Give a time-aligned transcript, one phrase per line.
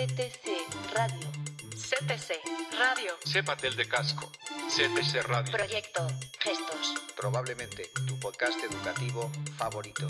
[0.00, 0.48] CTC
[0.94, 1.28] Radio.
[1.76, 2.32] CTC
[2.78, 3.12] Radio.
[3.22, 4.32] Cepatel de Casco.
[4.66, 5.52] CTC Radio.
[5.52, 6.06] Proyecto
[6.38, 6.94] Gestos.
[7.14, 10.06] Probablemente tu podcast educativo favorito.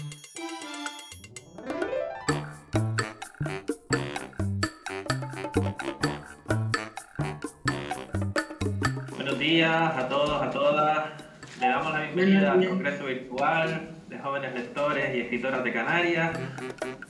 [9.17, 11.11] Buenos días a todos, a todas.
[11.59, 16.33] Le damos la bienvenida al Congreso Virtual de Jóvenes Lectores y Escritoras de Canarias.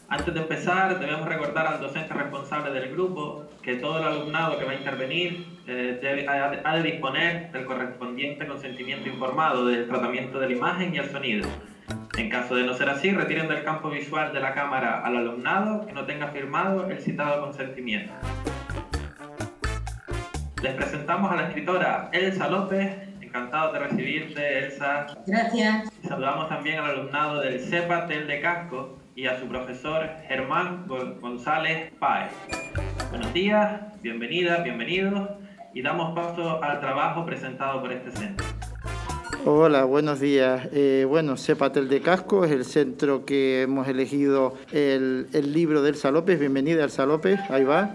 [0.09, 4.65] Antes de empezar, debemos recordar al docente responsable del grupo que todo el alumnado que
[4.67, 10.39] va a intervenir eh, debe- ha ha de disponer del correspondiente consentimiento informado del tratamiento
[10.39, 11.49] de la imagen y el sonido.
[12.19, 15.87] En caso de no ser así, retiren del campo visual de la cámara al alumnado
[15.87, 18.13] que no tenga firmado el citado consentimiento.
[20.63, 23.10] Les presentamos a la escritora Elsa López.
[23.31, 25.07] Encantado de recibirte, Elsa.
[25.25, 25.89] Gracias.
[26.03, 31.21] Saludamos también al alumnado del CEPA Tel de Casco y a su profesor Germán Gon-
[31.21, 32.33] González Páez.
[33.11, 35.31] Buenos días, bienvenidas, bienvenidos
[35.73, 38.45] y damos paso al trabajo presentado por este centro.
[39.45, 40.69] Hola, buenos días.
[40.73, 45.91] Eh, bueno, Cepatel de Casco es el centro que hemos elegido el, el libro de
[45.91, 46.41] Elsa López.
[46.41, 47.39] Bienvenida, Elsa López.
[47.49, 47.93] Ahí va.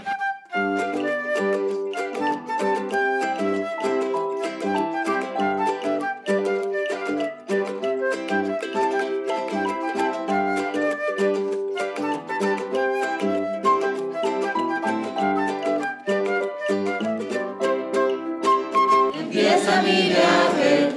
[19.37, 20.91] Empieza mi viaje,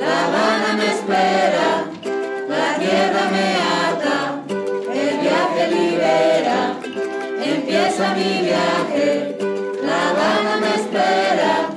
[0.00, 1.86] La Habana me espera,
[2.48, 3.46] la tierra me
[3.86, 4.42] ata,
[4.92, 6.80] el viaje libera.
[7.44, 9.38] Empieza mi viaje,
[9.84, 11.70] La Habana me espera,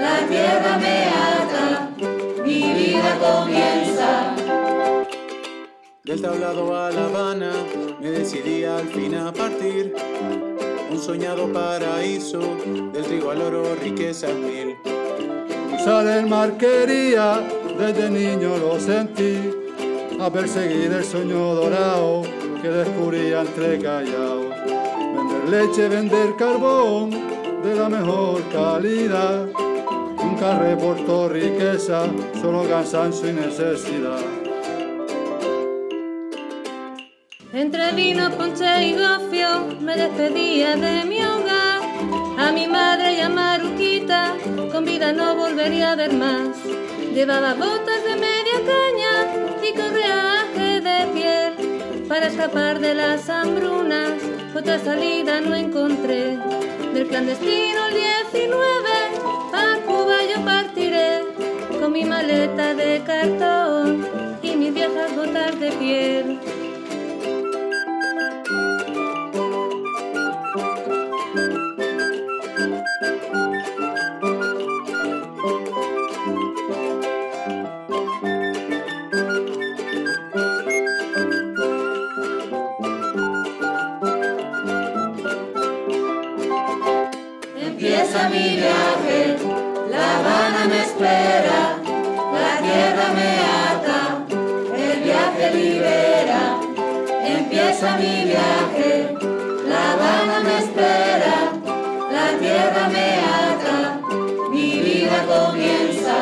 [0.00, 0.96] la tierra me
[1.34, 1.90] ata,
[2.44, 4.36] mi vida comienza.
[6.04, 7.52] Del tablado a La Habana
[8.00, 9.92] me decidí al fin a partir.
[10.88, 12.38] Un soñado paraíso,
[12.92, 14.76] del trigo al oro riquezas mil.
[15.78, 17.40] Cruzar el mar quería,
[17.78, 19.38] desde niño lo sentí,
[20.20, 22.22] a perseguir el sueño dorado
[22.60, 24.56] que descubría entre callados.
[24.66, 27.10] Vender leche, vender carbón
[27.62, 29.46] de la mejor calidad.
[30.16, 32.06] Nunca reportó riqueza,
[32.40, 34.18] solo cansancio y necesidad.
[37.52, 41.77] Entre vino, ponche y gofio me despedía de mi hogar.
[42.38, 44.34] A mi madre y a Maruquita
[44.72, 46.56] con vida no volvería a ver más.
[47.14, 49.14] Llevaba botas de media caña
[49.62, 52.06] y correaje de piel.
[52.08, 54.12] Para escapar de las hambrunas,
[54.54, 56.38] otra salida no encontré.
[56.94, 58.07] Del clandestino el
[88.08, 89.36] Empieza mi viaje,
[89.90, 91.76] La Habana me espera,
[92.32, 93.30] la tierra me
[93.68, 94.00] ata,
[94.74, 96.58] el viaje libera.
[97.22, 99.14] Empieza mi viaje,
[99.68, 101.52] La Habana me espera,
[102.10, 103.08] la tierra me
[103.44, 104.00] ata,
[104.52, 106.16] mi vida comienza.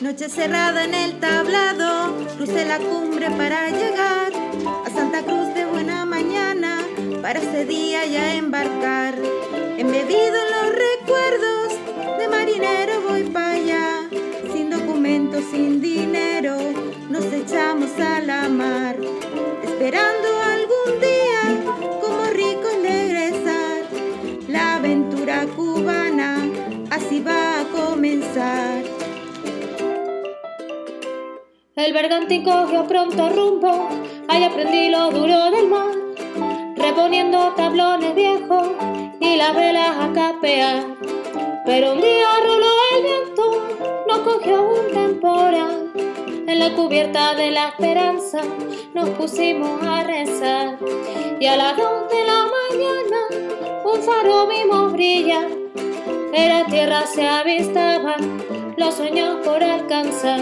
[0.00, 4.32] Noche cerrada en el tablado, crucé la cumbre para llegar
[4.84, 6.84] a Santa Cruz de buena mañana,
[7.22, 9.14] para ese día ya embarcar.
[9.86, 14.08] Embebido en los recuerdos de marinero voy para allá,
[14.52, 16.56] sin documentos, sin dinero,
[17.08, 18.96] nos echamos a la mar,
[19.62, 23.84] esperando algún día como ricos regresar.
[24.48, 26.42] La aventura cubana
[26.90, 28.82] así va a comenzar.
[31.76, 33.88] El bergantín cogió pronto rumbo,
[34.26, 35.94] ahí aprendí lo duro del mar,
[36.76, 40.84] reponiendo tablones viejos y las velas a capear.
[41.64, 43.66] Pero un día roló el viento,
[44.06, 45.90] nos cogió un temporal,
[46.46, 48.40] en la cubierta de la esperanza
[48.94, 50.78] nos pusimos a rezar.
[51.38, 53.20] Y a las dos de la mañana
[53.84, 55.48] un faro vimos brillar,
[56.32, 58.42] en la tierra se avistaban
[58.76, 60.40] los sueños por alcanzar.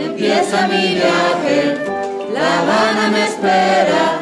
[0.00, 1.76] Empieza mi viaje,
[2.32, 4.20] La Habana me espera,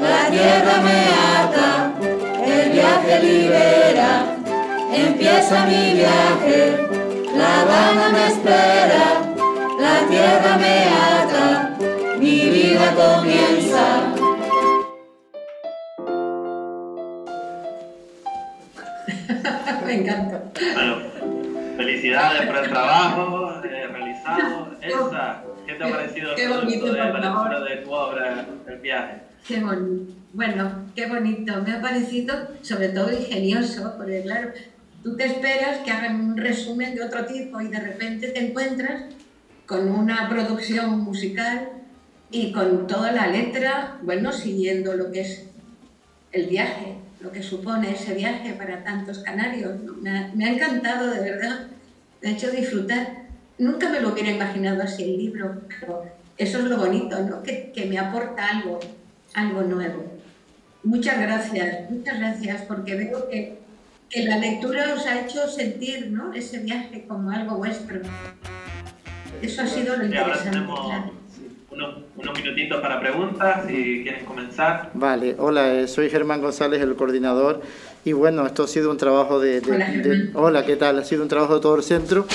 [0.00, 1.35] la tierra me ata,
[3.06, 4.36] te libera.
[4.92, 6.88] Empieza mi viaje,
[7.36, 9.04] la Habana me espera,
[9.78, 10.76] la tierra me
[11.14, 11.76] ata,
[12.18, 13.84] mi vida comienza.
[19.84, 20.42] me encanta.
[21.76, 24.70] Felicidades por el trabajo eh, realizado.
[24.80, 29.25] Elsa, ¿qué te ha parecido el producto de la de tu obra, el viaje?
[29.46, 30.12] Qué bonito.
[30.32, 31.62] Bueno, qué bonito.
[31.62, 34.50] Me ha parecido, sobre todo, ingenioso, porque claro,
[35.04, 39.04] tú te esperas que hagan un resumen de otro tipo y de repente te encuentras
[39.64, 41.68] con una producción musical
[42.30, 45.46] y con toda la letra, bueno, siguiendo lo que es
[46.32, 49.76] el viaje, lo que supone ese viaje para tantos canarios.
[50.02, 51.68] Me ha, me ha encantado, de verdad.
[52.20, 53.26] Me ha hecho disfrutar.
[53.58, 56.04] Nunca me lo hubiera imaginado así el libro, pero
[56.36, 57.44] eso es lo bonito, ¿no?
[57.44, 58.80] Que, que me aporta algo,
[59.36, 60.04] algo nuevo.
[60.82, 63.58] Muchas gracias, muchas gracias, porque veo que,
[64.08, 66.32] que la lectura os ha hecho sentir ¿no?
[66.32, 68.00] ese viaje como algo vuestro.
[69.42, 70.50] Eso ha sido lo Y ahora interesante.
[70.50, 71.10] tenemos claro.
[71.70, 74.90] unos, unos minutitos para preguntas, si quieren comenzar.
[74.94, 77.60] Vale, hola, eh, soy Germán González, el coordinador.
[78.04, 79.60] Y bueno, esto ha sido un trabajo de...
[79.60, 80.30] de- Hola, de- Germán.
[80.34, 80.98] hola, ¿qué tal?
[81.00, 82.26] Ha sido un trabajo de todo el centro.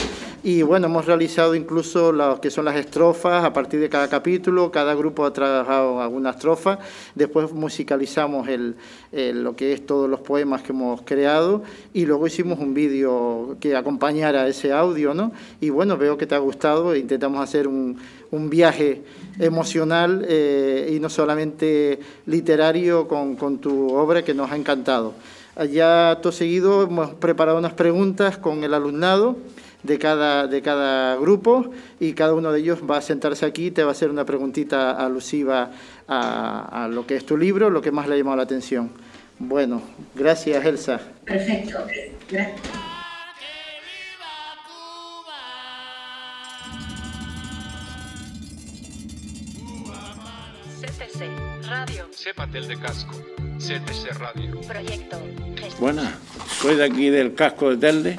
[0.44, 4.72] Y bueno, hemos realizado incluso lo que son las estrofas a partir de cada capítulo.
[4.72, 6.80] Cada grupo ha trabajado alguna estrofa.
[7.14, 8.76] Después musicalizamos el,
[9.12, 11.62] lo que es todos los poemas que hemos creado.
[11.94, 15.32] Y luego hicimos un vídeo que acompañara ese audio, ¿no?
[15.60, 16.96] Y bueno, veo que te ha gustado.
[16.96, 17.98] Intentamos hacer un,
[18.32, 19.04] un viaje
[19.38, 25.14] emocional eh, y no solamente literario con, con tu obra que nos ha encantado.
[25.72, 29.36] Ya todo seguido hemos preparado unas preguntas con el alumnado
[29.84, 33.72] de cada, de cada grupo y cada uno de ellos va a sentarse aquí y
[33.72, 35.72] te va a hacer una preguntita alusiva
[36.08, 38.92] a, a lo que es tu libro, lo que más le ha llamado la atención.
[39.40, 39.82] Bueno,
[40.16, 41.02] gracias Elsa.
[41.26, 41.80] Perfecto,
[42.30, 42.62] gracias.
[50.80, 52.06] CTC Radio.
[52.12, 53.16] Cepatel de Casco.
[53.58, 54.62] CTC Radio.
[54.62, 55.18] Proyecto.
[55.80, 56.14] Buenas,
[56.60, 58.18] soy de aquí del casco de Telde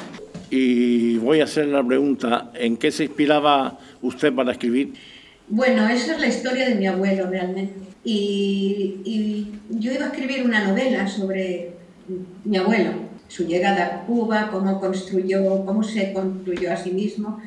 [0.55, 4.93] y voy a hacer la pregunta, ¿en qué se inspiraba usted para escribir?
[5.49, 7.73] Bueno, esa es la historia de mi abuelo realmente.
[8.05, 11.71] Y, yo iba a escribir una novela sobre
[12.45, 12.91] mi abuelo,
[13.29, 17.41] su llegada a Cuba, cómo construyó, cómo se construyó a sí mismo,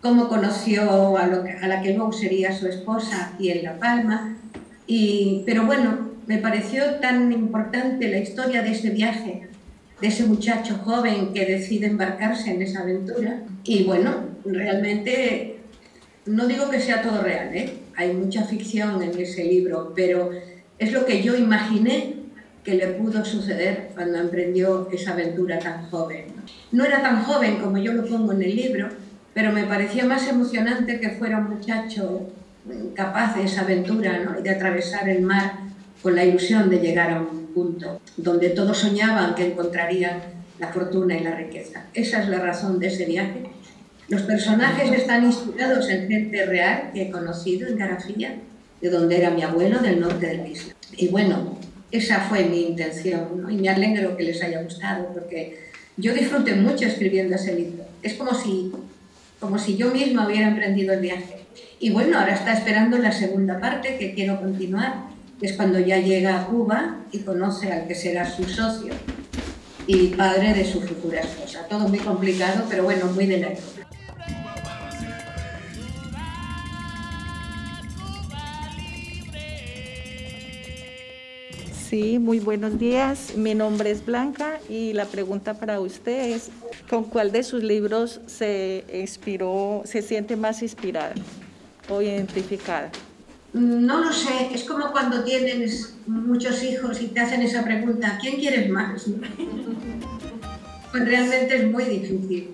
[0.00, 4.34] cómo conoció a la que luego sería su esposa aquí en La Palma.
[4.86, 9.48] Y, pero bueno, me pareció tan importante la historia de ese viaje,
[10.00, 13.40] de ese muchacho joven que decide embarcarse en esa aventura.
[13.64, 14.14] Y bueno,
[14.44, 15.58] realmente
[16.26, 17.72] no digo que sea todo real, ¿eh?
[17.96, 20.30] hay mucha ficción en ese libro, pero
[20.78, 22.14] es lo que yo imaginé
[22.62, 26.26] que le pudo suceder cuando emprendió esa aventura tan joven.
[26.72, 28.88] No era tan joven como yo lo pongo en el libro,
[29.32, 32.28] pero me parecía más emocionante que fuera un muchacho
[32.94, 34.40] capaz de esa aventura ¿no?
[34.40, 35.65] y de atravesar el mar
[36.06, 40.20] con la ilusión de llegar a un punto donde todos soñaban que encontrarían
[40.60, 41.86] la fortuna y la riqueza.
[41.94, 43.42] Esa es la razón de ese viaje.
[44.06, 48.36] Los personajes están inspirados en gente real que he conocido en Garafía,
[48.80, 50.74] de donde era mi abuelo, del norte de la isla.
[50.96, 51.58] Y bueno,
[51.90, 53.50] esa fue mi intención, ¿no?
[53.50, 55.58] y me alegro que les haya gustado, porque
[55.96, 57.82] yo disfruté mucho escribiendo ese libro.
[58.04, 58.70] Es como si,
[59.40, 61.46] como si yo misma hubiera emprendido el viaje.
[61.80, 66.40] Y bueno, ahora está esperando la segunda parte que quiero continuar, es cuando ya llega
[66.40, 68.94] a Cuba y conoce al que será su socio
[69.86, 71.66] y padre de su futura esposa.
[71.68, 73.62] Todo muy complicado, pero bueno, muy de época.
[81.88, 83.36] Sí, muy buenos días.
[83.36, 86.50] Mi nombre es Blanca y la pregunta para usted es,
[86.90, 91.14] ¿con cuál de sus libros se inspiró, se siente más inspirada
[91.88, 92.90] o identificada?
[93.56, 98.36] No lo sé, es como cuando tienes muchos hijos y te hacen esa pregunta, ¿quién
[98.38, 99.06] quieres más?
[100.92, 102.50] Pues realmente es muy difícil,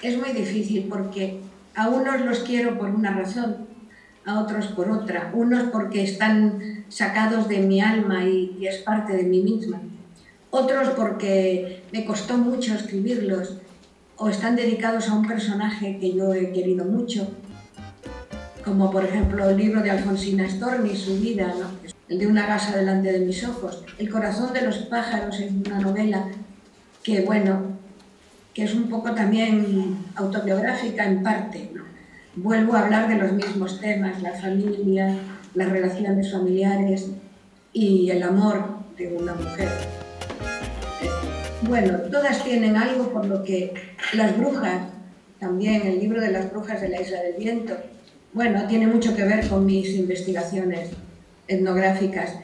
[0.00, 1.40] es muy difícil porque
[1.74, 3.66] a unos los quiero por una razón,
[4.24, 9.16] a otros por otra, unos porque están sacados de mi alma y, y es parte
[9.16, 9.80] de mí misma,
[10.50, 13.56] otros porque me costó mucho escribirlos
[14.16, 17.28] o están dedicados a un personaje que yo he querido mucho
[18.70, 21.66] como por ejemplo el libro de Alfonsina Storni, su vida, ¿no?
[22.08, 23.84] el de una gasa delante de mis ojos.
[23.98, 26.28] El corazón de los pájaros es una novela
[27.02, 27.62] que, bueno,
[28.54, 31.72] que es un poco también autobiográfica en parte.
[31.74, 31.82] ¿no?
[32.36, 35.16] Vuelvo a hablar de los mismos temas, la familia,
[35.54, 37.08] las relaciones familiares
[37.72, 39.68] y el amor de una mujer.
[41.62, 43.74] Bueno, todas tienen algo por lo que
[44.12, 44.82] las brujas,
[45.40, 47.76] también el libro de las brujas de la Isla del Viento,
[48.32, 50.90] bueno, tiene mucho que ver con mis investigaciones
[51.48, 52.34] etnográficas.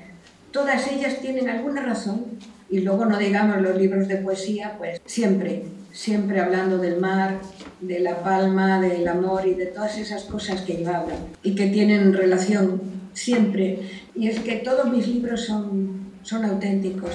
[0.50, 2.25] Todas ellas tienen alguna razón
[2.69, 5.62] y luego no digamos los libros de poesía, pues siempre,
[5.93, 7.38] siempre hablando del mar,
[7.81, 11.14] de la palma, del amor y de todas esas cosas que yo hablo
[11.45, 12.81] y que tienen relación
[13.12, 13.78] siempre.
[14.16, 17.11] Y es que todos mis libros son, son auténticos.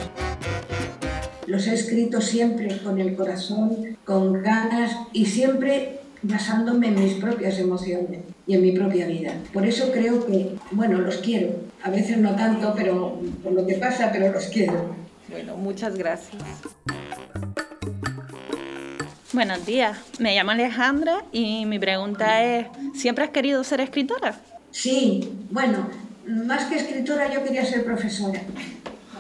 [1.46, 7.60] Los he escrito siempre con el corazón, con ganas y siempre basándome en mis propias
[7.60, 9.34] emociones y en mi propia vida.
[9.54, 11.50] Por eso creo que, bueno, los quiero.
[11.84, 14.96] A veces no tanto, pero por lo que pasa, pero los quiero.
[15.30, 16.44] Bueno, muchas gracias.
[19.34, 24.36] Buenos días, me llamo Alejandra y mi pregunta es, ¿siempre has querido ser escritora?
[24.72, 25.88] Sí, bueno,
[26.28, 28.42] más que escritora yo quería ser profesora.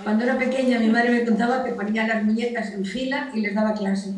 [0.03, 3.55] Cuando era pequeña mi madre me contaba que ponía las muñecas en fila y les
[3.55, 4.13] daba clase.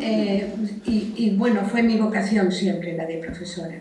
[0.00, 0.52] Eh,
[0.86, 3.76] y, y, bueno, fue mi vocación siempre la de profesora.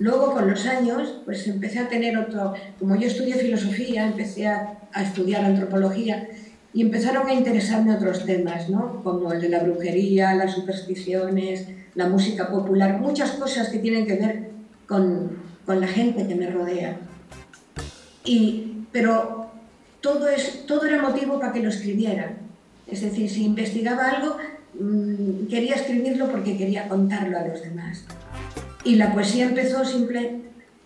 [0.00, 4.78] Luego con los años pues empecé a tener otro, como yo estudié filosofía, empecé a,
[4.92, 6.26] a estudiar antropología
[6.72, 9.02] y empezaron a interesarme otros temas, ¿no?
[9.02, 14.16] como el de la brujería, las supersticiones, la música popular, muchas cosas que tienen que
[14.16, 14.50] ver
[14.86, 16.96] con, con la gente que me rodea.
[18.24, 19.50] Y, pero
[20.00, 22.36] todo, es, todo era motivo para que lo escribiera.
[22.86, 24.36] Es decir, si investigaba algo,
[24.78, 28.04] mmm, quería escribirlo porque quería contarlo a los demás.
[28.84, 30.40] Y la poesía empezó simple,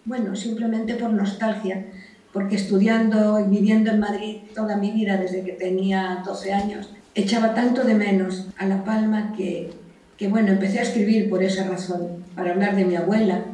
[0.05, 1.87] bueno, simplemente por nostalgia,
[2.33, 7.55] porque estudiando y viviendo en Madrid toda mi vida desde que tenía 12 años, echaba
[7.55, 9.71] tanto de menos a La Palma que,
[10.17, 13.45] que, bueno, empecé a escribir por esa razón, para hablar de mi abuela,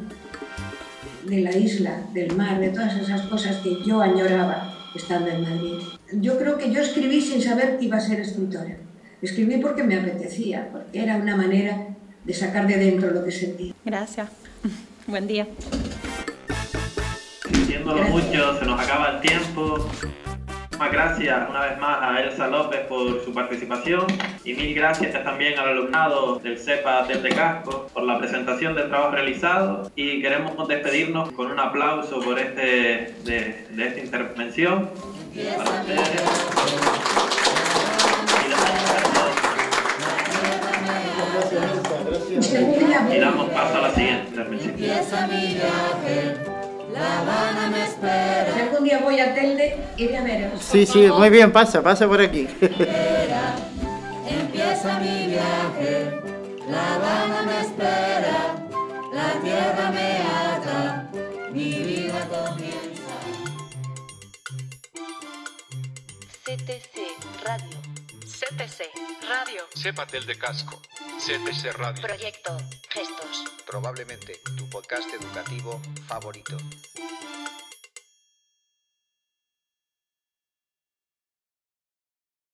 [1.27, 5.79] de la isla, del mar, de todas esas cosas que yo añoraba estando en Madrid.
[6.15, 8.77] Yo creo que yo escribí sin saber que iba a ser escritora.
[9.21, 11.89] Escribí porque me apetecía, porque era una manera
[12.25, 13.75] de sacar de dentro lo que sentía.
[13.85, 14.29] Gracias.
[15.07, 15.47] Buen día.
[17.53, 19.89] Sintiéndolo mucho, se nos acaba el tiempo.
[20.81, 24.07] Muchas gracias una vez más a Elsa López por su participación
[24.45, 28.89] y mil gracias también al alumnado del CEPA del de Casco por la presentación del
[28.89, 34.89] trabajo realizado y queremos despedirnos con un aplauso por este, de, de esta intervención.
[35.59, 37.50] Para ustedes.
[42.53, 44.75] Y damos paso a la siguiente intervención.
[46.93, 48.53] La Habana me espera.
[48.53, 50.61] Si algún día voy a Telde, iré a veros.
[50.61, 52.49] Sí, sí, muy bien, pasa, pasa por aquí.
[54.29, 56.11] Empieza mi viaje,
[56.69, 58.57] La Habana me espera,
[59.15, 61.09] la tierra me ata,
[61.53, 63.15] mi vida comienza.
[66.45, 67.00] CTC.
[68.61, 68.91] CTC
[69.27, 69.63] Radio.
[69.75, 70.83] Cepatel de Casco.
[71.19, 72.03] CTC Radio.
[72.03, 72.59] Proyecto
[72.91, 73.45] Gestos.
[73.65, 76.59] Probablemente tu podcast educativo favorito.